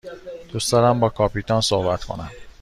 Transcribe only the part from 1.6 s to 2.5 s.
صحبت کنم.